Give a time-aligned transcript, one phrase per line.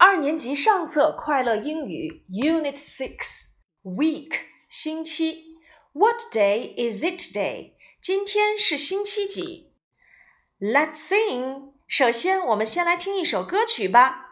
[0.00, 3.50] 二年级上册快乐英语 Unit Six
[3.82, 4.32] Week
[4.68, 5.56] 星期
[5.92, 7.72] What day is it today？
[8.00, 9.72] 今天是星期几？
[10.60, 11.72] Let's sing。
[11.86, 14.24] 首先，我们先来听一首歌曲吧。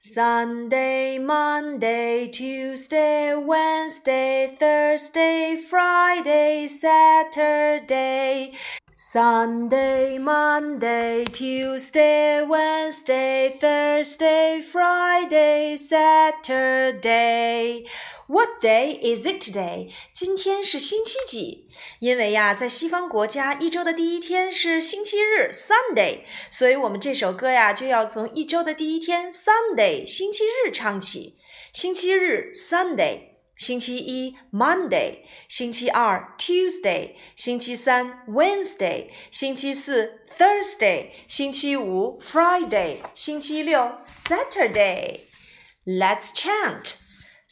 [0.00, 8.54] Sunday, Monday, Tuesday, Wednesday, Thursday, Friday, Saturday.
[8.96, 17.04] Sunday, Monday, Tuesday, Wednesday, Thursday, Friday, Saturday.
[18.28, 19.90] What day is it today?
[20.14, 21.68] 今天是星期几？
[21.98, 31.36] 因为呀，在西方国家，一周的第一天是星期日 （Sunday），所以我们这首歌呀就要从一周的第一天 （Sunday） 星期日唱起。
[31.72, 33.32] 星期日 （Sunday）。
[33.56, 35.18] 星期一 Monday，
[35.48, 46.96] 星期二 Tuesday，星期三 Wednesday，星期四 Thursday，星期五 Friday，星期六 Saturday。Let's chant.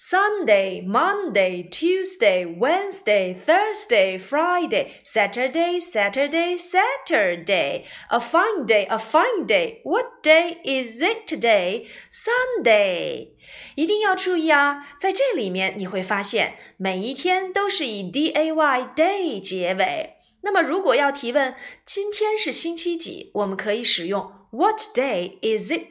[0.00, 7.84] Sunday, Monday, Tuesday, Wednesday, Thursday, Friday, Saturday, Saturday, Saturday.
[8.08, 9.80] A fine day, a fine day.
[9.82, 11.88] What day is it today?
[12.12, 13.30] Sunday.
[13.74, 20.14] 一定要注意啊，在这里面你会发现每一天都是以 d a y day 结尾。
[20.42, 25.90] 那么如果要提问今天是星期几，我们可以使用 What day is it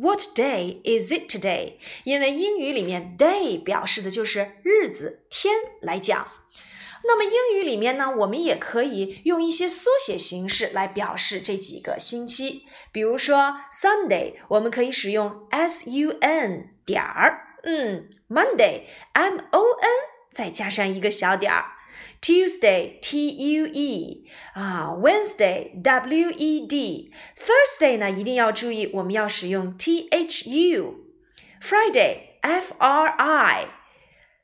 [0.00, 1.74] What day is it today？
[2.04, 6.28] 因为英语里面 day 表示的就是日子、天来讲。
[7.02, 12.62] 那么英语里面呢，我们也可以用一些缩写形式来表示这几个星期。
[12.92, 19.90] 比如说 Sunday，我们可以使用 s u n 点儿，嗯，Monday，m o n
[20.30, 21.77] 再加上一个小点儿。
[22.20, 27.12] Tuesday, T U E 啊，Wednesday, W E D。
[27.36, 30.94] Thursday 呢，一定要注意，我们要使用 T H U。
[31.62, 33.68] Friday, F R I。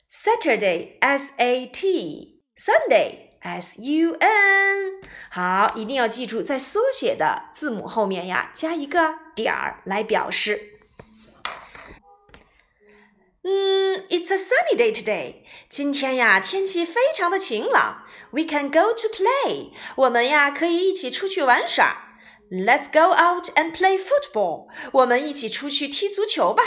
[0.09, 2.43] Saturday, S A T。
[2.57, 5.09] Sunday, S U N。
[5.31, 10.79] 好，一定要记住，在缩写的字母后面呀，加一个点儿来表示。
[13.44, 15.36] 嗯，It's a sunny day today。
[15.70, 18.04] 今天呀，天气非常的晴朗。
[18.32, 19.72] We can go to play。
[19.96, 22.18] 我们呀，可以一起出去玩耍。
[22.52, 24.68] Let's go out and play football。
[24.92, 26.64] 我们一起出去踢足球吧。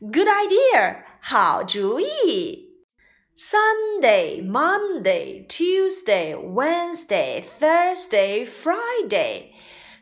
[0.00, 1.04] Good idea。
[1.20, 2.70] 好主意。
[3.36, 9.52] Sunday, Monday, Tuesday, Wednesday, Thursday, Friday.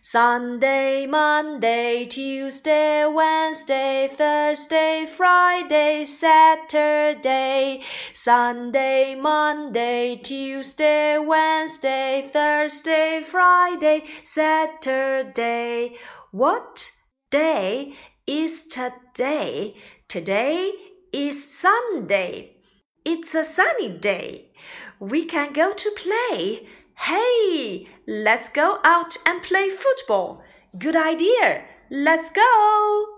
[0.07, 7.81] Sunday, Monday, Tuesday, Wednesday, Thursday, Friday, Saturday.
[8.13, 15.95] Sunday, Monday, Tuesday, Wednesday, Thursday, Friday, Saturday.
[16.29, 16.91] What
[17.31, 17.95] day
[18.27, 19.75] is today?
[20.07, 20.71] Today
[21.13, 22.57] is Sunday.
[23.03, 24.51] It's a sunny day.
[24.99, 26.67] We can go to play.
[26.97, 30.41] Hey, let's go out and play football.
[30.77, 31.63] Good idea.
[31.89, 33.14] Let's go.